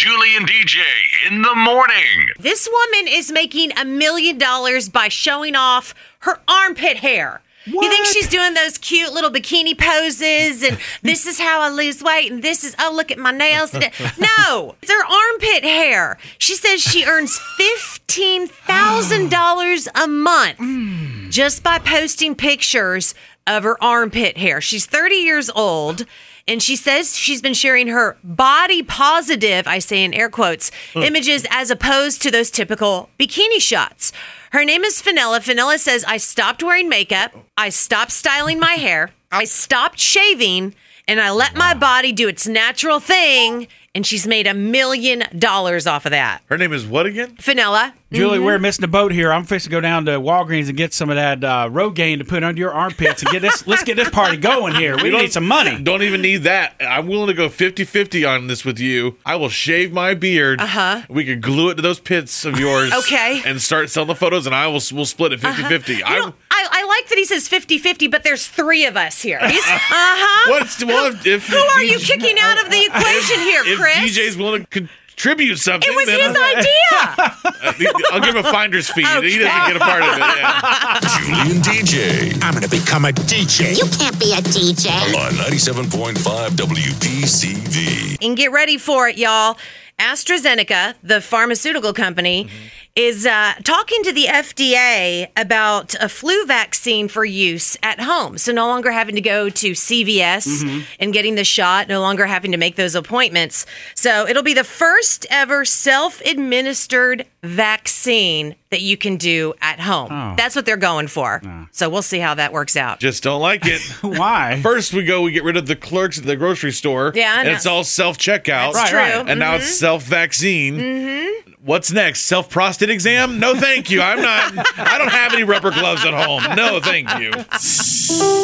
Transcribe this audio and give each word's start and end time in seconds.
Julie 0.00 0.34
and 0.34 0.48
DJ 0.48 0.80
in 1.28 1.42
the 1.42 1.54
morning. 1.54 2.30
This 2.38 2.66
woman 2.72 3.06
is 3.06 3.30
making 3.30 3.76
a 3.76 3.84
million 3.84 4.38
dollars 4.38 4.88
by 4.88 5.08
showing 5.08 5.54
off 5.54 5.94
her 6.20 6.40
armpit 6.48 6.96
hair. 6.96 7.42
You 7.66 7.86
think 7.86 8.06
she's 8.06 8.26
doing 8.26 8.54
those 8.54 8.78
cute 8.78 9.12
little 9.12 9.28
bikini 9.28 9.76
poses 9.76 10.62
and 10.62 10.78
this 11.02 11.26
is 11.26 11.38
how 11.38 11.60
I 11.60 11.68
lose 11.68 12.02
weight 12.02 12.32
and 12.32 12.42
this 12.42 12.64
is, 12.64 12.74
oh, 12.78 12.90
look 12.96 13.10
at 13.10 13.18
my 13.18 13.30
nails. 13.30 13.74
No, 13.74 14.74
it's 14.80 14.90
her 14.90 15.04
armpit 15.04 15.64
hair. 15.64 16.16
She 16.38 16.54
says 16.54 16.80
she 16.80 17.04
earns 17.04 17.38
$15,000 17.60 19.88
a 20.02 20.08
month 20.08 20.56
hmm. 20.56 21.28
just 21.28 21.62
by 21.62 21.78
posting 21.78 22.34
pictures 22.34 23.14
of 23.46 23.64
her 23.64 23.76
armpit 23.84 24.38
hair. 24.38 24.62
She's 24.62 24.86
30 24.86 25.16
years 25.16 25.50
old. 25.50 26.06
And 26.50 26.60
she 26.60 26.74
says 26.74 27.16
she's 27.16 27.40
been 27.40 27.54
sharing 27.54 27.86
her 27.86 28.16
body 28.24 28.82
positive, 28.82 29.68
I 29.68 29.78
say 29.78 30.02
in 30.02 30.12
air 30.12 30.28
quotes, 30.28 30.72
hmm. 30.92 31.02
images 31.02 31.46
as 31.48 31.70
opposed 31.70 32.22
to 32.22 32.30
those 32.32 32.50
typical 32.50 33.08
bikini 33.20 33.60
shots. 33.60 34.12
Her 34.50 34.64
name 34.64 34.82
is 34.82 35.00
Fenella. 35.00 35.40
Fenella 35.40 35.78
says, 35.78 36.02
I 36.02 36.16
stopped 36.16 36.60
wearing 36.60 36.88
makeup, 36.88 37.36
I 37.56 37.68
stopped 37.68 38.10
styling 38.10 38.58
my 38.58 38.72
hair, 38.86 39.10
I 39.30 39.44
stopped 39.44 40.00
shaving, 40.00 40.74
and 41.06 41.20
I 41.20 41.30
let 41.30 41.54
my 41.54 41.72
body 41.72 42.10
do 42.10 42.26
its 42.26 42.48
natural 42.48 42.98
thing. 42.98 43.68
And 43.94 44.04
she's 44.04 44.26
made 44.26 44.48
a 44.48 44.54
million 44.54 45.22
dollars 45.38 45.86
off 45.86 46.04
of 46.04 46.10
that. 46.10 46.42
Her 46.46 46.58
name 46.58 46.72
is 46.72 46.84
what 46.84 47.06
again? 47.06 47.36
Fenella. 47.36 47.94
Julie, 48.12 48.40
we're 48.40 48.58
missing 48.58 48.84
a 48.84 48.88
boat 48.88 49.12
here. 49.12 49.32
I'm 49.32 49.44
fixing 49.44 49.70
to 49.70 49.76
go 49.76 49.80
down 49.80 50.06
to 50.06 50.12
Walgreens 50.12 50.66
and 50.68 50.76
get 50.76 50.92
some 50.92 51.10
of 51.10 51.16
that 51.16 51.44
uh, 51.44 51.68
Rogaine 51.70 52.18
to 52.18 52.24
put 52.24 52.42
under 52.42 52.58
your 52.58 52.72
armpits 52.72 53.22
and 53.22 53.30
get 53.30 53.40
this. 53.40 53.64
let's 53.68 53.84
get 53.84 53.96
this 53.96 54.10
party 54.10 54.36
going 54.36 54.74
here. 54.74 54.96
We 54.96 55.10
don't- 55.10 55.20
need 55.20 55.32
some 55.32 55.46
money. 55.46 55.80
Don't 55.80 56.02
even 56.02 56.20
need 56.20 56.38
that. 56.38 56.74
I'm 56.80 57.06
willing 57.06 57.28
to 57.28 57.34
go 57.34 57.48
50 57.48 57.84
50 57.84 58.24
on 58.24 58.48
this 58.48 58.64
with 58.64 58.80
you. 58.80 59.16
I 59.24 59.36
will 59.36 59.48
shave 59.48 59.92
my 59.92 60.14
beard. 60.14 60.60
Uh 60.60 60.66
huh. 60.66 61.02
We 61.08 61.24
could 61.24 61.40
glue 61.40 61.70
it 61.70 61.76
to 61.76 61.82
those 61.82 62.00
pits 62.00 62.44
of 62.44 62.58
yours. 62.58 62.92
Okay. 62.92 63.42
And 63.46 63.62
start 63.62 63.90
selling 63.90 64.08
the 64.08 64.14
photos, 64.16 64.44
and 64.46 64.54
I 64.54 64.66
will 64.66 64.80
we'll 64.92 65.04
split 65.06 65.32
it 65.32 65.40
50 65.40 65.62
50. 65.62 65.92
You 65.94 66.00
know, 66.00 66.34
I, 66.50 66.68
I 66.68 66.84
like 66.86 67.08
that 67.08 67.18
he 67.18 67.24
says 67.24 67.46
50 67.46 67.78
50, 67.78 68.08
but 68.08 68.24
there's 68.24 68.46
three 68.48 68.86
of 68.86 68.96
us 68.96 69.22
here. 69.22 69.38
He's, 69.48 69.64
uh 69.68 69.78
huh. 69.78 70.50
What's 70.50 70.84
well, 70.84 71.12
if, 71.12 71.24
if 71.26 71.46
Who 71.48 71.56
are 71.56 71.82
you 71.84 71.98
kicking 71.98 72.36
out 72.40 72.64
of 72.64 72.70
the 72.70 72.84
equation 72.86 73.40
here, 73.40 73.62
if 73.66 73.78
Chris? 73.78 74.18
DJ's 74.18 74.36
willing 74.36 74.66
to 74.72 74.88
contribute 75.20 75.58
something, 75.58 75.92
it 75.92 75.96
was 75.96 76.06
then 76.06 76.20
his 76.20 76.36
idea. 76.40 78.00
I'll 78.12 78.20
give 78.20 78.34
him 78.34 78.44
a 78.44 78.50
finder's 78.50 78.88
fee. 78.88 79.02
He 79.02 79.38
doesn't 79.38 79.38
get 79.40 79.76
a 79.76 79.80
part 79.80 80.02
of 80.02 80.14
it. 80.14 80.18
Yeah. 80.18 81.00
Julie 81.18 81.56
and 81.56 81.64
DJ 81.64 82.42
I'm 82.42 82.52
going 82.52 82.62
to 82.62 82.70
become 82.70 83.04
a 83.04 83.10
DJ. 83.10 83.76
You 83.76 83.84
can't 83.98 84.18
be 84.18 84.32
a 84.32 84.40
DJ. 84.40 84.90
on 85.16 85.32
97.5 85.32 86.50
WPCV. 86.50 88.18
and 88.26 88.36
get 88.36 88.52
ready 88.52 88.78
for 88.78 89.08
it, 89.08 89.18
y'all. 89.18 89.56
AstraZeneca, 89.98 90.94
the 91.02 91.20
pharmaceutical 91.20 91.92
company, 91.92 92.44
mm-hmm. 92.44 92.66
Is 93.00 93.24
uh, 93.26 93.54
talking 93.64 94.02
to 94.04 94.12
the 94.12 94.24
FDA 94.26 95.28
about 95.36 95.94
a 96.00 96.08
flu 96.08 96.44
vaccine 96.46 97.08
for 97.08 97.24
use 97.24 97.76
at 97.82 98.00
home. 98.00 98.36
So, 98.38 98.52
no 98.52 98.66
longer 98.66 98.90
having 98.90 99.14
to 99.14 99.20
go 99.20 99.48
to 99.48 99.72
CVS 99.72 100.84
and 100.98 101.12
getting 101.12 101.34
the 101.34 101.44
shot, 101.44 101.88
no 101.88 102.00
longer 102.00 102.26
having 102.26 102.52
to 102.52 102.58
make 102.58 102.76
those 102.76 102.94
appointments. 102.94 103.64
So, 103.94 104.26
it'll 104.26 104.42
be 104.42 104.54
the 104.54 104.64
first 104.64 105.26
ever 105.30 105.64
self 105.64 106.20
administered 106.22 107.26
vaccine 107.42 108.54
that 108.70 108.80
you 108.80 108.96
can 108.96 109.16
do 109.16 109.52
at 109.60 109.80
home. 109.80 110.34
That's 110.36 110.54
what 110.56 110.64
they're 110.66 110.76
going 110.76 111.08
for. 111.08 111.42
So, 111.72 111.88
we'll 111.90 112.02
see 112.02 112.18
how 112.18 112.34
that 112.34 112.52
works 112.52 112.76
out. 112.76 113.00
Just 113.00 113.22
don't 113.22 113.40
like 113.40 113.62
it. 113.66 113.80
Why? 114.00 114.60
First, 114.62 114.92
we 114.94 115.04
go, 115.04 115.22
we 115.22 115.32
get 115.32 115.44
rid 115.44 115.56
of 115.56 115.66
the 115.66 115.76
clerks 115.76 116.18
at 116.18 116.24
the 116.24 116.36
grocery 116.36 116.72
store. 116.72 117.12
Yeah, 117.14 117.40
and 117.40 117.48
it's 117.48 117.66
all 117.66 117.84
self 117.84 118.16
checkout. 118.18 118.72
That's 118.72 118.92
Right, 118.92 119.10
true. 119.12 119.20
right. 119.20 119.28
And 119.30 119.40
now 119.40 119.56
it's 119.56 119.68
self 119.78 120.02
vaccine. 120.04 120.78
Mm-hmm. 120.78 121.50
What's 121.62 121.92
next? 121.92 122.22
Self 122.22 122.48
prostate 122.48 122.88
exam? 122.90 123.38
No, 123.38 123.54
thank 123.54 123.90
you. 123.90 124.00
I'm 124.00 124.22
not. 124.22 124.54
I 124.78 124.96
don't 124.98 125.10
have 125.10 125.34
any 125.34 125.44
rubber 125.44 125.70
gloves 125.70 126.04
at 126.06 126.14
home. 126.14 126.42
No, 126.56 126.80
thank 126.80 127.10
you. 127.18 127.32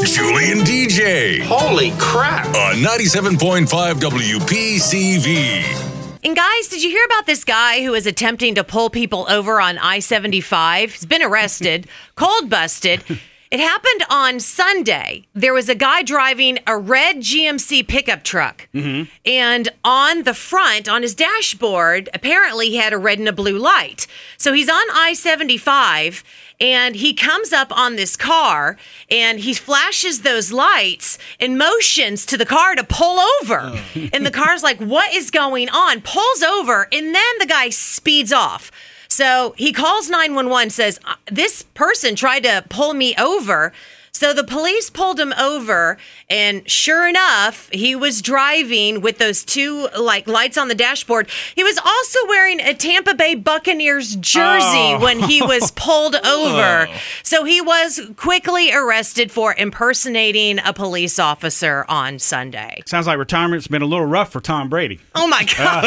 Julie 0.07 0.51
and 0.53 0.61
DJ 0.67 1.41
Holy 1.43 1.93
crap. 1.99 2.47
on 2.49 2.75
97.5 2.77 3.67
WPCV. 3.95 5.86
And 6.23 6.35
guys, 6.35 6.69
did 6.69 6.83
you 6.83 6.91
hear 6.91 7.05
about 7.05 7.27
this 7.27 7.45
guy 7.45 7.83
who 7.83 7.95
is 7.95 8.07
attempting 8.07 8.55
to 8.55 8.65
pull 8.65 8.91
people 8.91 9.27
over 9.29 9.61
on 9.61 9.79
I 9.79 9.99
75? 9.99 10.93
He's 10.93 11.07
been 11.07 11.23
arrested, 11.23 11.89
cold 12.15 12.49
busted. 12.49 13.03
It 13.51 13.61
happened 13.61 14.05
on 14.11 14.41
Sunday. 14.41 15.27
There 15.35 15.55
was 15.55 15.69
a 15.69 15.75
guy 15.75 16.03
driving 16.03 16.59
a 16.67 16.77
red 16.77 17.19
GMC 17.19 17.87
pickup 17.87 18.25
truck. 18.25 18.69
Mm-hmm. 18.75 19.11
And 19.25 19.69
on 19.85 20.25
the 20.25 20.35
front, 20.35 20.89
on 20.89 21.03
his 21.03 21.15
dashboard, 21.15 22.09
apparently 22.13 22.71
he 22.71 22.77
had 22.77 22.93
a 22.93 22.99
red 22.99 23.19
and 23.19 23.29
a 23.29 23.33
blue 23.33 23.59
light. 23.59 24.07
So 24.37 24.53
he's 24.53 24.69
on 24.69 24.85
I 24.93 25.15
75 25.15 26.25
and 26.61 26.97
he 26.97 27.15
comes 27.15 27.53
up 27.53 27.77
on 27.77 27.97
this 27.97 28.17
car 28.17 28.77
and 29.11 29.41
he 29.41 29.55
flashes 29.55 30.23
those 30.23 30.53
lights 30.53 31.19
and 31.39 31.59
motions 31.59 32.27
to 32.27 32.37
the 32.37 32.47
car 32.47 32.75
to 32.75 32.85
pull 32.85 33.21
over. 33.41 33.61
Oh. 33.63 34.09
and 34.13 34.25
the 34.27 34.31
car's 34.31 34.63
like, 34.63 34.79
What 34.79 35.13
is 35.15 35.31
going 35.31 35.69
on? 35.69 36.01
Pulls 36.01 36.43
over, 36.43 36.89
and 36.93 37.15
then 37.15 37.39
the 37.39 37.47
guy 37.47 37.71
speeds 37.71 38.33
off. 38.33 38.71
So 39.09 39.55
he 39.57 39.73
calls 39.73 40.09
911, 40.09 40.71
says, 40.71 41.01
"Uh, 41.05 41.15
This 41.31 41.63
person 41.75 42.17
tried 42.17 42.43
to 42.45 42.65
pull 42.69 42.95
me 42.95 43.15
over. 43.17 43.73
So 44.17 44.33
the 44.33 44.45
police 44.45 44.89
pulled 44.89 45.21
him 45.21 45.33
over, 45.39 45.99
and 46.31 46.69
sure 46.71 47.07
enough, 47.07 47.69
he 47.71 47.95
was 47.95 48.23
driving 48.23 49.01
with 49.03 49.19
those 49.19 49.45
two 49.45 49.89
like 49.99 50.27
lights 50.27 50.57
on 50.57 50.69
the 50.69 50.75
dashboard. 50.75 51.29
He 51.55 51.63
was 51.63 51.79
also 51.85 52.19
wearing 52.27 52.61
a 52.61 52.73
Tampa 52.73 53.15
Bay 53.15 53.35
Buccaneers 53.35 54.17
jersey 54.17 54.95
Oh. 54.97 55.01
when 55.03 55.21
he 55.21 55.43
was 55.43 55.71
pulled 55.77 56.15
over. 56.17 56.87
Oh. 56.89 56.95
So 57.23 57.45
he 57.45 57.61
was 57.61 58.01
quickly 58.17 58.73
arrested 58.73 59.31
for 59.31 59.55
impersonating 59.57 60.59
a 60.65 60.73
police 60.73 61.19
officer 61.19 61.85
on 61.89 62.19
Sunday. 62.19 62.83
Sounds 62.87 63.07
like 63.07 63.19
retirement's 63.19 63.67
been 63.69 63.83
a 63.83 63.87
little 63.87 64.07
rough 64.07 64.33
for 64.33 64.41
Tom 64.41 64.69
Brady. 64.71 64.99
Oh 65.15 65.27
my 65.29 65.45
God. 65.57 65.85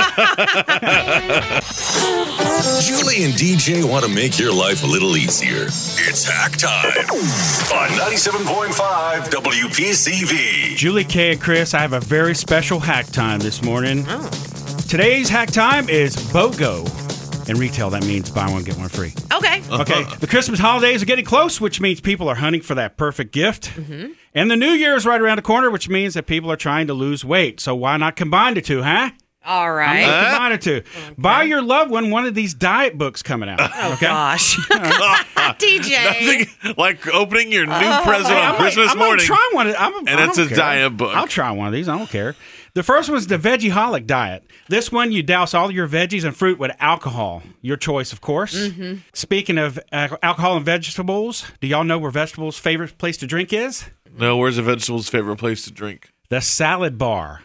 Julie 2.84 3.24
and 3.24 3.34
DJ 3.34 3.84
want 3.90 4.06
to 4.06 4.12
make 4.12 4.38
your 4.38 4.54
life 4.54 4.84
a 4.84 4.88
little 4.88 5.18
easier. 5.18 5.64
It's 5.66 6.24
hack 6.26 6.52
time 6.54 7.10
on 7.74 7.98
97.5 8.20 9.30
WPCV. 9.30 10.76
Julie 10.76 11.06
K 11.06 11.32
and 11.32 11.40
Chris, 11.40 11.74
I 11.74 11.80
have 11.80 11.94
a 11.94 12.02
very 12.02 12.36
special 12.36 12.78
hack 12.78 13.06
time 13.06 13.40
this 13.40 13.64
morning. 13.64 14.04
Oh. 14.10 14.30
Today's 14.90 15.30
hack 15.30 15.52
time 15.52 15.88
is 15.88 16.18
BOGO. 16.34 17.50
In 17.50 17.58
retail, 17.58 17.90
that 17.92 18.06
means 18.06 18.30
buy 18.30 18.52
one, 18.52 18.66
get 18.66 18.78
one 18.78 18.90
free. 18.90 19.14
Okay. 19.34 19.64
Okay, 19.72 20.04
uh-huh. 20.04 20.18
the 20.20 20.28
Christmas 20.28 20.60
holidays 20.60 21.02
are 21.02 21.06
getting 21.06 21.24
close, 21.24 21.62
which 21.62 21.80
means 21.80 22.02
people 22.02 22.28
are 22.28 22.36
hunting 22.36 22.60
for 22.62 22.76
that 22.76 22.98
perfect 22.98 23.32
gift. 23.32 23.70
Mm-hmm. 23.70 24.12
And 24.36 24.52
the 24.52 24.58
New 24.58 24.72
Year 24.72 24.98
is 24.98 25.06
right 25.06 25.22
around 25.22 25.38
the 25.38 25.42
corner, 25.42 25.72
which 25.72 25.88
means 25.88 26.14
that 26.16 26.28
people 26.28 26.52
are 26.52 26.58
trying 26.58 26.88
to 26.88 26.94
lose 26.94 27.24
weight. 27.24 27.62
So 27.62 27.74
why 27.74 27.96
not 27.96 28.18
combine 28.18 28.56
the 28.56 28.62
two, 28.62 28.84
huh? 28.84 29.12
All 29.46 29.66
I'm 29.68 29.72
right. 29.74 30.06
gonna 30.06 30.30
combine 30.30 30.60
two. 30.60 30.82
Buy 31.18 31.44
your 31.44 31.62
loved 31.62 31.90
one 31.92 32.12
one 32.12 32.26
of 32.26 32.36
these 32.36 32.54
diet 32.54 32.98
books 32.98 33.24
coming 33.24 33.50
out. 33.50 33.60
Oh 33.62 33.94
okay. 33.94 34.06
gosh. 34.08 34.58
DJ. 35.60 36.04
Nothing 36.52 36.76
like 36.78 37.08
opening 37.14 37.52
your 37.52 37.66
new 37.66 37.72
Oh. 37.74 38.02
present 38.04 38.28
Hey, 38.36 38.42
I 38.42 38.48
on 38.48 38.52
might- 38.54 38.60
Christmas 38.60 38.92
I 38.92 38.94
might 38.96 39.06
morning. 39.06 39.26
try 39.26 39.50
one. 39.54 39.68
of- 39.68 39.76
I'm, 39.80 40.08
and 40.08 40.20
it's 40.30 40.38
a 40.38 40.48
diet 40.54 40.98
book. 40.98 41.16
I'll 41.16 41.28
try 41.28 41.52
one 41.52 41.68
of 41.68 41.74
these. 41.74 41.88
I 41.88 41.98
don't 41.98 42.10
care. 42.10 42.36
The 42.76 42.84
first 42.84 43.10
one's 43.10 43.26
the 43.28 43.38
Veggieholic 43.38 44.06
diet. 44.06 44.44
This 44.68 44.92
one, 44.92 45.12
you 45.12 45.24
douse 45.24 45.54
all 45.56 45.72
your 45.72 45.88
veggies 45.88 46.24
and 46.24 46.36
fruit 46.38 46.60
with 46.60 46.72
alcohol. 46.80 47.42
Your 47.62 47.78
choice, 47.78 48.14
of 48.14 48.22
course. 48.22 48.54
Mm-hmm. 48.56 49.00
Speaking 49.14 49.58
of 49.58 49.80
uh, 49.92 50.10
alcohol 50.22 50.58
and 50.58 50.66
vegetables, 50.66 51.46
do 51.62 51.68
y'all 51.68 51.84
know 51.84 51.98
where 51.98 52.12
vegetables' 52.12 52.60
favorite 52.60 52.98
place 53.00 53.18
to 53.18 53.28
drink 53.28 53.52
is? 53.52 53.90
No, 54.18 54.38
where's 54.38 54.58
a 54.60 54.62
vegetable's 54.62 55.10
favorite 55.10 55.38
place 55.38 55.64
to 55.66 55.72
drink? 55.72 56.12
The 56.30 56.42
salad 56.42 56.98
bar. 57.00 57.42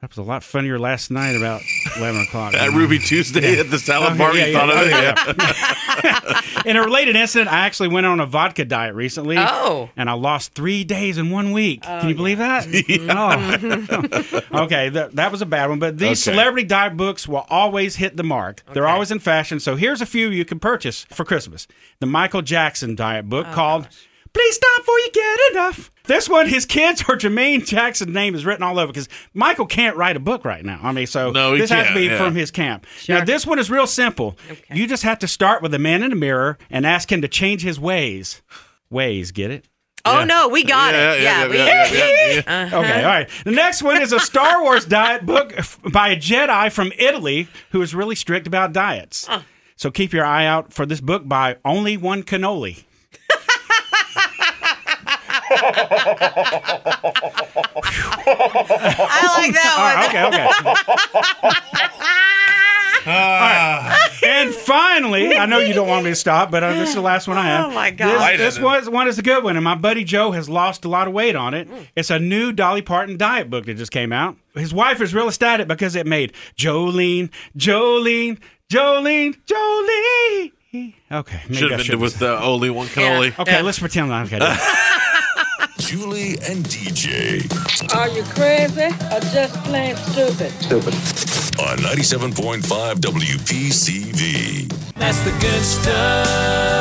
That 0.00 0.10
was 0.10 0.18
a 0.18 0.22
lot 0.22 0.44
funnier 0.44 0.78
last 0.78 1.10
night 1.10 1.32
about 1.34 1.60
11 1.96 2.20
o'clock. 2.22 2.54
At 2.54 2.70
Ruby 2.72 3.00
Tuesday 3.00 3.58
at 3.58 3.68
the 3.68 3.80
salad 3.80 4.12
Oh, 4.12 4.18
bar, 4.18 4.32
yeah, 4.36 4.46
you 4.46 4.52
yeah, 4.52 4.58
thought 4.58 4.70
of 4.70 4.86
it? 4.86 4.90
yeah. 4.90 6.04
Yeah. 6.04 6.40
In 6.70 6.76
a 6.76 6.82
related 6.84 7.16
incident, 7.16 7.50
I 7.52 7.66
actually 7.66 7.88
went 7.88 8.06
on 8.06 8.20
a 8.20 8.26
vodka 8.26 8.64
diet 8.64 8.94
recently. 8.94 9.36
Oh. 9.38 9.90
And 9.96 10.08
I 10.08 10.12
lost 10.12 10.54
three 10.54 10.84
days 10.84 11.18
in 11.18 11.30
one 11.30 11.50
week. 11.50 11.80
Oh, 11.84 12.00
can 12.00 12.08
you 12.10 12.14
believe 12.14 12.38
that? 12.38 12.66
Oh. 14.52 14.62
okay, 14.64 14.88
that, 14.90 15.16
that 15.16 15.32
was 15.32 15.42
a 15.42 15.46
bad 15.46 15.68
one. 15.68 15.78
But 15.78 15.98
these 15.98 16.26
Okay. 16.26 16.36
celebrity 16.36 16.66
diet 16.66 16.96
books 16.96 17.26
will 17.26 17.46
always 17.48 17.96
hit 17.96 18.16
the 18.16 18.22
mark. 18.22 18.62
They're 18.72 18.86
always 18.88 19.10
in 19.10 19.18
fashion. 19.18 19.58
So 19.60 19.76
here's 19.76 20.00
a 20.00 20.06
few 20.06 20.28
you 20.28 20.44
can 20.44 20.60
purchase 20.60 21.06
for 21.10 21.24
Christmas 21.24 21.66
the 22.00 22.06
Michael 22.06 22.42
Jackson 22.42 22.94
diet 22.94 23.28
book 23.28 23.46
oh, 23.50 23.54
called 23.54 23.88
Please 24.32 24.54
Stop 24.56 24.80
Before 24.82 24.98
You 24.98 25.10
Get 25.12 25.38
Enough. 25.52 25.90
This 26.04 26.28
one, 26.28 26.48
his 26.48 26.64
kids 26.64 27.02
or 27.02 27.16
Jermaine 27.16 27.66
Jackson's 27.66 28.14
name 28.14 28.34
is 28.34 28.46
written 28.46 28.62
all 28.62 28.78
over 28.78 28.88
because 28.92 29.08
Michael 29.34 29.66
can't 29.66 29.96
write 29.96 30.16
a 30.16 30.20
book 30.20 30.44
right 30.44 30.64
now. 30.64 30.80
I 30.82 30.92
mean, 30.92 31.06
so 31.06 31.30
No, 31.32 31.52
he 31.52 31.60
this 31.60 31.70
has 31.70 31.88
to 31.88 31.94
be 31.94 32.06
yeah. 32.06 32.16
from 32.16 32.34
his 32.34 32.50
camp. 32.50 32.86
Now, 33.08 33.24
this 33.24 33.46
one 33.46 33.58
is 33.58 33.70
real 33.70 33.86
simple. 33.86 34.38
You 34.72 34.86
just 34.86 35.02
have 35.02 35.18
to 35.20 35.28
start 35.28 35.62
with 35.62 35.74
a 35.74 35.78
man 35.78 36.02
in 36.02 36.12
a 36.12 36.16
mirror 36.16 36.56
and 36.70 36.86
ask 36.86 37.12
him 37.12 37.20
to 37.22 37.28
change 37.28 37.62
his 37.62 37.78
ways. 37.78 38.42
Ways, 38.90 39.32
get 39.32 39.50
it? 39.50 39.66
Oh 40.04 40.24
no, 40.24 40.48
we 40.48 40.64
got 40.64 40.94
it. 40.94 41.22
Yeah, 41.22 41.48
we, 41.48 41.56
yeah. 41.58 41.84
Okay, 41.86 42.38
uh-huh. 42.46 42.76
all 42.76 42.82
right. 42.82 43.28
The 43.44 43.50
next 43.50 43.82
one 43.82 44.00
is 44.00 44.12
a 44.12 44.20
Star 44.20 44.62
Wars 44.62 44.86
diet 44.86 45.26
book 45.26 45.52
by 45.92 46.08
a 46.08 46.16
Jedi 46.16 46.72
from 46.72 46.92
Italy 46.98 47.48
who 47.72 47.82
is 47.82 47.94
really 47.94 48.14
strict 48.14 48.46
about 48.46 48.72
diets. 48.72 49.28
So 49.76 49.90
keep 49.90 50.14
your 50.14 50.24
eye 50.24 50.46
out 50.46 50.72
for 50.72 50.86
this 50.86 51.02
book 51.02 51.28
by 51.28 51.56
Only 51.64 51.98
One 51.98 52.22
Cannoli. 52.22 52.84
I 58.26 59.36
like 59.38 59.52
that 59.54 59.74
one. 59.78 60.04
Okay, 60.08 60.24
okay. 60.26 60.46
All 63.06 63.14
right. 63.14 64.10
And 64.22 64.54
finally, 64.54 65.34
I 65.36 65.46
know 65.46 65.58
you 65.58 65.72
don't 65.72 65.88
want 65.88 66.04
me 66.04 66.10
to 66.10 66.16
stop, 66.16 66.50
but 66.50 66.62
uh, 66.62 66.74
this 66.74 66.90
is 66.90 66.94
the 66.94 67.00
last 67.00 67.26
one 67.26 67.38
I 67.38 67.46
have. 67.46 67.66
Oh, 67.66 67.70
my 67.70 67.90
God. 67.90 68.38
This, 68.38 68.56
this 68.56 68.62
was, 68.62 68.90
one 68.90 69.08
is 69.08 69.18
a 69.18 69.22
good 69.22 69.42
one, 69.44 69.56
and 69.56 69.64
my 69.64 69.74
buddy 69.74 70.04
Joe 70.04 70.32
has 70.32 70.48
lost 70.48 70.84
a 70.84 70.88
lot 70.88 71.08
of 71.08 71.14
weight 71.14 71.34
on 71.34 71.54
it. 71.54 71.68
It's 71.96 72.10
a 72.10 72.18
new 72.18 72.52
Dolly 72.52 72.82
Parton 72.82 73.16
diet 73.16 73.48
book 73.48 73.64
that 73.66 73.74
just 73.74 73.92
came 73.92 74.12
out. 74.12 74.36
His 74.54 74.74
wife 74.74 75.00
is 75.00 75.14
real 75.14 75.28
ecstatic 75.28 75.68
because 75.68 75.94
it 75.96 76.06
made 76.06 76.34
Jolene, 76.56 77.30
Jolene, 77.56 78.38
Jolene, 78.68 79.36
Jolene. 79.46 80.52
Okay, 81.10 81.40
maybe 81.44 81.54
Should 81.54 81.70
have 81.70 81.78
been 81.78 81.84
shouldn't 81.86 82.02
with 82.02 82.18
the 82.18 82.38
only 82.42 82.68
one 82.68 82.88
cannoli. 82.88 83.30
Yeah. 83.30 83.42
Okay, 83.42 83.62
let's 83.62 83.78
pretend 83.78 84.12
I'm 84.12 84.26
okay. 84.26 84.38
Julie 85.88 86.36
and 86.46 86.62
DJ 86.66 87.48
Are 87.96 88.10
you 88.10 88.22
crazy 88.22 88.94
or 89.10 89.20
just 89.32 89.54
plain 89.64 89.96
stupid? 89.96 90.52
Stupid. 90.60 90.92
On 91.58 91.78
97.5 91.78 92.96
WPCV. 92.96 94.68
That's 94.96 95.18
the 95.20 95.30
good 95.40 95.62
stuff. 95.62 96.77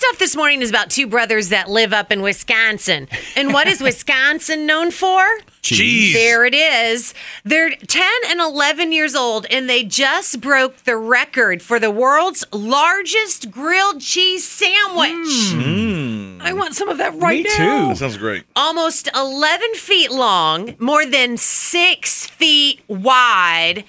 Stuff 0.00 0.18
this 0.18 0.34
morning 0.34 0.62
is 0.62 0.70
about 0.70 0.88
two 0.88 1.06
brothers 1.06 1.50
that 1.50 1.68
live 1.68 1.92
up 1.92 2.10
in 2.10 2.22
Wisconsin. 2.22 3.06
And 3.36 3.52
what 3.52 3.68
is 3.68 3.80
Wisconsin 3.82 4.64
known 4.64 4.90
for? 4.90 5.22
Cheese. 5.60 6.14
There 6.14 6.46
it 6.46 6.54
is. 6.54 7.12
They're 7.44 7.68
10 7.68 8.02
and 8.28 8.40
11 8.40 8.92
years 8.92 9.14
old, 9.14 9.44
and 9.50 9.68
they 9.68 9.84
just 9.84 10.40
broke 10.40 10.78
the 10.84 10.96
record 10.96 11.60
for 11.60 11.78
the 11.78 11.90
world's 11.90 12.46
largest 12.50 13.50
grilled 13.50 14.00
cheese 14.00 14.48
sandwich. 14.48 15.52
Mm. 15.52 16.38
Mm. 16.38 16.40
I 16.40 16.54
want 16.54 16.74
some 16.74 16.88
of 16.88 16.96
that 16.96 17.14
right 17.20 17.44
Me 17.44 17.50
now. 17.58 17.82
too. 17.82 17.88
That 17.88 17.96
sounds 17.98 18.16
great. 18.16 18.44
Almost 18.56 19.10
11 19.14 19.74
feet 19.74 20.10
long, 20.10 20.76
more 20.78 21.04
than 21.04 21.36
six 21.36 22.26
feet 22.26 22.80
wide. 22.88 23.84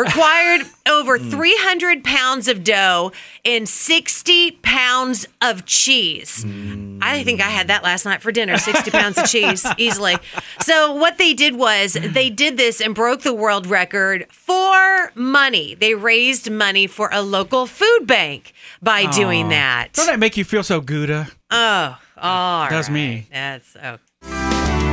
Required 0.00 0.66
over 0.88 1.18
hmm. 1.18 1.30
300 1.30 2.02
pounds 2.04 2.48
of 2.48 2.64
dough 2.64 3.12
and 3.44 3.68
60 3.68 4.52
pounds 4.62 5.26
of 5.42 5.66
cheese. 5.66 6.42
Hmm. 6.42 6.98
I 7.02 7.22
think 7.22 7.40
I 7.40 7.48
had 7.48 7.68
that 7.68 7.82
last 7.82 8.04
night 8.04 8.22
for 8.22 8.32
dinner 8.32 8.56
60 8.56 8.90
pounds 8.90 9.18
of 9.18 9.26
cheese 9.26 9.66
easily. 9.76 10.16
So, 10.60 10.94
what 10.94 11.18
they 11.18 11.34
did 11.34 11.56
was 11.56 11.94
they 11.94 12.30
did 12.30 12.56
this 12.56 12.80
and 12.80 12.94
broke 12.94 13.22
the 13.22 13.34
world 13.34 13.66
record 13.66 14.26
for 14.30 15.12
money. 15.14 15.74
They 15.74 15.94
raised 15.94 16.50
money 16.50 16.86
for 16.86 17.10
a 17.12 17.22
local 17.22 17.66
food 17.66 18.06
bank 18.06 18.52
by 18.82 19.10
doing 19.10 19.48
that. 19.50 19.92
Don't 19.92 20.06
that 20.06 20.18
make 20.18 20.36
you 20.36 20.44
feel 20.44 20.62
so 20.62 20.80
Gouda? 20.80 21.28
Oh, 21.50 21.98
all 22.16 22.68
Does 22.68 22.88
right. 22.88 22.94
me. 22.94 23.26
That's 23.30 23.76
oh. 23.82 23.98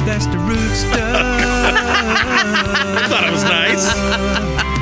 That's 0.07 0.25
the 0.27 0.38
root 0.38 0.57
stuff. 0.74 0.98
I 2.95 3.07
thought 3.09 3.27
it 3.27 3.31
was 3.31 3.44
nice. 3.44 4.76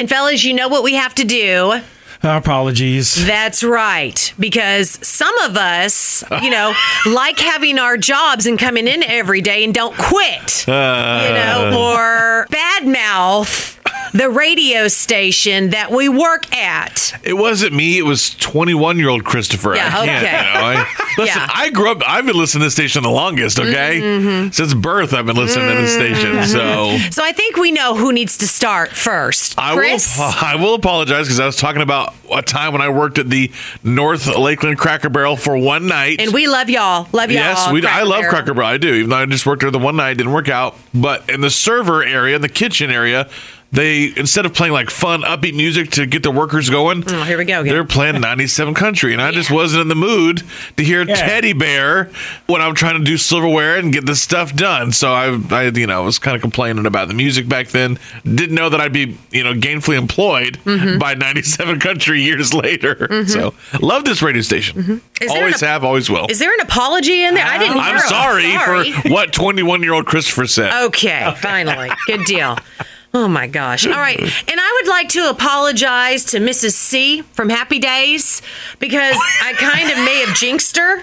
And 0.00 0.08
fellas, 0.08 0.44
you 0.44 0.54
know 0.54 0.68
what 0.68 0.82
we 0.82 0.94
have 0.94 1.14
to 1.16 1.24
do. 1.24 1.78
Apologies. 2.22 3.26
That's 3.26 3.62
right. 3.62 4.32
Because 4.38 4.98
some 5.06 5.36
of 5.40 5.58
us, 5.58 6.24
you 6.40 6.48
know, 6.48 6.72
like 7.06 7.38
having 7.38 7.78
our 7.78 7.98
jobs 7.98 8.46
and 8.46 8.58
coming 8.58 8.88
in 8.88 9.02
every 9.02 9.42
day 9.42 9.62
and 9.62 9.74
don't 9.74 9.94
quit, 9.98 10.66
you 10.66 10.72
know, 10.72 11.70
uh. 11.70 11.76
or 11.78 12.46
badmouth 12.46 13.79
the 14.12 14.28
radio 14.30 14.88
station 14.88 15.70
that 15.70 15.90
we 15.90 16.08
work 16.08 16.54
at. 16.56 17.18
It 17.22 17.34
wasn't 17.34 17.72
me. 17.74 17.98
It 17.98 18.02
was 18.02 18.34
21 18.36 18.98
year 18.98 19.08
old 19.08 19.24
Christopher. 19.24 19.74
Yeah, 19.74 19.86
I 19.88 20.06
can't, 20.06 20.26
okay. 20.26 20.36
you 20.36 20.42
know, 20.54 20.80
I, 20.80 21.14
listen, 21.18 21.40
Yeah. 21.42 21.48
I 21.52 21.70
grew 21.70 21.90
up, 21.90 22.02
I've 22.06 22.26
been 22.26 22.36
listening 22.36 22.60
to 22.60 22.66
this 22.66 22.74
station 22.74 23.02
the 23.02 23.10
longest, 23.10 23.58
okay? 23.58 24.00
Mm-hmm. 24.00 24.50
Since 24.50 24.74
birth, 24.74 25.14
I've 25.14 25.26
been 25.26 25.36
listening 25.36 25.68
to 25.68 25.82
this 25.82 25.94
station. 25.94 26.44
So 26.46 26.98
So 27.10 27.24
I 27.24 27.32
think 27.32 27.56
we 27.56 27.70
know 27.72 27.94
who 27.94 28.12
needs 28.12 28.38
to 28.38 28.48
start 28.48 28.90
first. 28.90 29.54
I 29.58 29.74
Chris? 29.74 30.16
will, 30.18 30.24
I 30.24 30.56
will 30.56 30.74
apologize 30.74 31.26
because 31.26 31.40
I 31.40 31.46
was 31.46 31.56
talking 31.56 31.82
about 31.82 32.14
a 32.32 32.42
time 32.42 32.72
when 32.72 32.82
I 32.82 32.88
worked 32.88 33.18
at 33.18 33.28
the 33.28 33.50
North 33.82 34.26
Lakeland 34.36 34.78
Cracker 34.78 35.08
Barrel 35.08 35.36
for 35.36 35.56
one 35.56 35.86
night. 35.86 36.20
and 36.20 36.32
we 36.32 36.46
love 36.46 36.70
y'all. 36.70 37.08
Love 37.12 37.30
y'all. 37.30 37.40
Yes, 37.40 37.72
we. 37.72 37.84
I 37.86 38.02
love 38.02 38.20
Barrel. 38.22 38.30
Cracker 38.34 38.54
Barrel. 38.54 38.68
I 38.68 38.76
do. 38.78 38.94
Even 38.94 39.10
though 39.10 39.16
I 39.16 39.26
just 39.26 39.46
worked 39.46 39.62
there 39.62 39.70
the 39.70 39.78
one 39.78 39.96
night, 39.96 40.14
didn't 40.16 40.32
work 40.32 40.48
out. 40.48 40.76
But 40.94 41.28
in 41.28 41.40
the 41.40 41.50
server 41.50 42.02
area, 42.02 42.36
in 42.36 42.42
the 42.42 42.48
kitchen 42.48 42.90
area, 42.90 43.28
they 43.72 44.12
instead 44.16 44.46
of 44.46 44.52
playing 44.54 44.72
like 44.72 44.90
fun, 44.90 45.22
upbeat 45.22 45.54
music 45.54 45.92
to 45.92 46.04
get 46.06 46.22
the 46.24 46.30
workers 46.30 46.68
going, 46.70 47.04
Oh, 47.06 47.22
here 47.22 47.38
we 47.38 47.44
go 47.44 47.60
again. 47.60 47.72
they're 47.72 47.84
playing 47.84 48.20
'97 48.20 48.74
country, 48.74 49.12
and 49.12 49.22
I 49.22 49.30
just 49.30 49.50
wasn't 49.50 49.82
in 49.82 49.88
the 49.88 49.94
mood 49.94 50.42
to 50.76 50.82
hear 50.84 51.04
Teddy 51.04 51.52
Bear 51.52 52.10
when 52.46 52.60
I'm 52.60 52.74
trying 52.74 52.98
to 52.98 53.04
do 53.04 53.16
silverware 53.16 53.76
and 53.78 53.92
get 53.92 54.06
this 54.06 54.20
stuff 54.20 54.54
done. 54.56 54.90
So 54.92 55.12
I, 55.12 55.38
I 55.50 55.64
you 55.68 55.86
know, 55.86 56.02
was 56.02 56.18
kind 56.18 56.34
of 56.34 56.40
complaining 56.42 56.84
about 56.84 57.08
the 57.08 57.14
music 57.14 57.48
back 57.48 57.68
then. 57.68 57.98
Didn't 58.24 58.54
know 58.56 58.68
that 58.70 58.80
I'd 58.80 58.92
be, 58.92 59.16
you 59.30 59.44
know, 59.44 59.54
gainfully 59.54 59.96
employed 59.96 60.58
Mm-hmm. 60.64 60.98
by 60.98 61.14
'97 61.14 61.78
country 61.80 62.22
years 62.22 62.52
later. 62.52 63.24
So 63.26 63.54
love 63.80 64.04
this 64.04 64.20
radio 64.22 64.42
station. 64.42 64.82
Mm-hmm. 64.82 65.30
Always 65.30 65.62
an- 65.62 65.68
have, 65.68 65.84
always 65.84 66.10
will. 66.10 66.26
Is 66.28 66.38
there 66.38 66.52
an 66.52 66.60
apology 66.60 67.22
in 67.22 67.34
there? 67.34 67.44
I 67.46 67.58
didn't 67.58 67.74
hear 67.74 67.82
I'm 67.82 67.98
sorry, 68.00 68.52
sorry. 68.54 68.92
for 68.92 69.08
what 69.10 69.32
21 69.32 69.82
year 69.82 69.92
old 69.92 70.06
Christopher 70.06 70.46
said. 70.46 70.72
Okay, 70.86 71.32
finally. 71.38 71.90
Good 72.06 72.24
deal. 72.24 72.58
Oh 73.12 73.26
my 73.26 73.48
gosh. 73.48 73.86
All 73.86 73.92
right. 73.92 74.20
And 74.20 74.60
I 74.60 74.80
would 74.80 74.88
like 74.88 75.08
to 75.10 75.28
apologize 75.28 76.24
to 76.26 76.38
Mrs. 76.38 76.72
C 76.72 77.22
from 77.22 77.48
Happy 77.48 77.80
Days 77.80 78.40
because 78.78 79.16
I 79.42 79.52
kind 79.54 79.90
of 79.90 79.96
may 79.98 80.24
have 80.24 80.36
jinxed 80.36 80.76
her. 80.76 81.02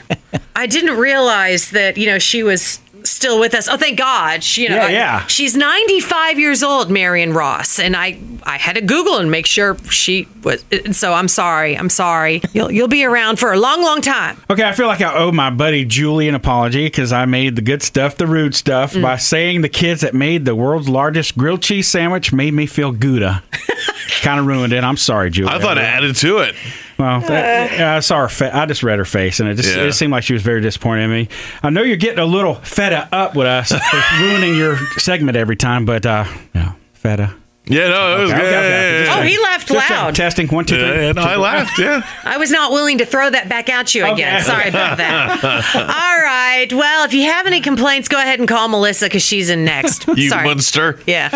I 0.55 0.67
didn't 0.67 0.97
realize 0.97 1.71
that, 1.71 1.97
you 1.97 2.05
know, 2.05 2.17
she 2.17 2.43
was 2.43 2.79
still 3.03 3.39
with 3.39 3.53
us. 3.53 3.67
Oh, 3.67 3.77
thank 3.77 3.97
God. 3.97 4.43
She, 4.43 4.63
you 4.63 4.69
know, 4.69 4.87
Yeah, 4.87 5.21
I- 5.23 5.27
she's 5.27 5.55
95 5.55 6.39
years 6.39 6.63
old, 6.63 6.89
Marion 6.89 7.33
Ross, 7.33 7.79
and 7.79 7.95
I 7.95 8.19
I 8.43 8.57
had 8.57 8.75
to 8.75 8.81
Google 8.81 9.17
and 9.17 9.29
make 9.29 9.45
sure 9.45 9.75
she 9.89 10.27
was 10.43 10.63
so 10.91 11.13
I'm 11.13 11.27
sorry. 11.27 11.77
I'm 11.77 11.89
sorry. 11.89 12.41
You'll 12.53 12.71
you'll 12.71 12.87
be 12.87 13.03
around 13.03 13.37
for 13.39 13.51
a 13.53 13.57
long 13.59 13.81
long 13.81 14.01
time. 14.01 14.37
Okay, 14.49 14.63
I 14.63 14.71
feel 14.73 14.87
like 14.87 15.01
I 15.01 15.13
owe 15.13 15.31
my 15.31 15.49
buddy 15.49 15.83
Julie 15.85 16.27
an 16.29 16.35
apology 16.35 16.85
because 16.85 17.11
I 17.11 17.25
made 17.25 17.55
the 17.55 17.61
good 17.61 17.81
stuff, 17.83 18.15
the 18.17 18.27
rude 18.27 18.55
stuff, 18.55 18.93
Mm. 18.93 19.01
by 19.01 19.17
saying 19.17 19.61
the 19.61 19.69
kids 19.69 20.01
that 20.01 20.13
made 20.13 20.45
the 20.45 20.55
world's 20.55 20.87
largest 20.89 21.37
grilled 21.37 21.61
cheese 21.61 21.87
sandwich 21.89 22.31
made 22.31 22.53
me 22.53 22.65
feel 22.65 22.91
Gouda. 22.91 23.43
kind 24.21 24.39
of 24.39 24.45
ruined 24.47 24.73
it. 24.73 24.83
I'm 24.83 24.97
sorry, 24.97 25.29
Julie. 25.29 25.49
I 25.53 25.59
thought 25.59 25.77
it 25.77 25.83
added 25.83 26.15
to 26.17 26.39
it. 26.39 26.55
Well, 26.97 27.21
that, 27.21 27.79
I 27.79 27.99
saw 27.99 28.21
her. 28.21 28.27
Fa- 28.27 28.55
I 28.55 28.65
just 28.65 28.81
read 28.83 28.97
her 28.99 29.05
face, 29.05 29.39
and 29.39 29.47
it 29.49 29.55
just 29.55 29.75
Yeah. 29.75 29.83
it 29.83 29.93
seemed 29.93 30.11
like 30.11 30.23
she 30.23 30.33
was 30.33 30.41
very 30.41 30.61
disappointed 30.61 31.03
in 31.03 31.11
me. 31.11 31.29
I 31.61 31.69
know 31.69 31.83
you're 31.83 31.95
getting 31.97 32.19
a 32.19 32.25
little 32.25 32.55
feta 32.55 33.07
up 33.11 33.35
with 33.35 33.45
us 33.47 33.71
for 33.91 34.03
ruining 34.19 34.55
your 34.55 34.77
segment 34.97 35.37
every 35.37 35.55
time, 35.55 35.85
but 35.85 36.05
uh, 36.05 36.25
no, 36.55 36.73
feta. 36.93 37.33
Yeah, 37.69 37.89
no, 37.89 38.17
it 38.17 38.21
was 38.21 38.31
Okay, 38.31 38.39
good. 38.39 38.47
okay, 38.47 38.57
okay. 38.59 38.93
Yeah, 38.99 39.05
Just 39.07 39.17
Oh, 39.17 39.21
he 39.23 39.37
laughed 39.43 39.67
Just 39.67 39.89
loud. 39.89 40.15
Testing 40.15 40.47
one, 40.47 40.63
two, 40.63 40.77
yeah, 40.77 41.01
yeah, 41.01 41.11
no, 41.11 41.21
I 41.21 41.35
laughed. 41.35 41.77
Yeah. 41.77 42.01
I 42.23 42.37
was 42.37 42.49
not 42.49 42.71
willing 42.71 42.99
to 42.99 43.05
throw 43.05 43.29
that 43.29 43.49
back 43.49 43.67
at 43.67 43.93
you 43.93 44.05
again. 44.05 44.37
Okay. 44.37 44.43
Sorry 44.45 44.69
about 44.69 44.95
that. 44.99 45.43
All 45.75 46.23
right. 46.23 46.71
Well, 46.71 47.03
if 47.03 47.13
you 47.13 47.23
have 47.23 47.45
any 47.45 47.59
complaints, 47.59 48.07
go 48.07 48.17
ahead 48.19 48.39
and 48.39 48.47
call 48.47 48.69
Melissa 48.69 49.07
because 49.07 49.21
she's 49.21 49.49
in 49.49 49.65
next. 49.65 50.07
You 50.15 50.29
Sorry. 50.29 50.45
monster. 50.47 50.97
Yeah. 51.05 51.29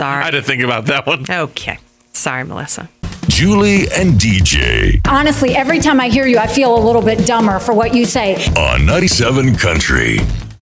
I 0.00 0.12
Sorry. 0.12 0.24
had 0.24 0.30
to 0.32 0.42
think 0.42 0.62
about 0.62 0.86
that 0.86 1.06
one. 1.06 1.24
Okay. 1.28 1.78
Sorry, 2.12 2.44
Melissa. 2.44 2.88
Julie 3.28 3.82
and 3.90 4.14
DJ 4.14 5.00
Honestly, 5.06 5.54
every 5.54 5.78
time 5.78 6.00
I 6.00 6.08
hear 6.08 6.26
you, 6.26 6.38
I 6.38 6.46
feel 6.46 6.74
a 6.76 6.82
little 6.82 7.02
bit 7.02 7.26
dumber 7.26 7.58
for 7.58 7.74
what 7.74 7.94
you 7.94 8.04
say. 8.06 8.36
on 8.56 8.86
97 8.86 9.56
Country. 9.56 10.18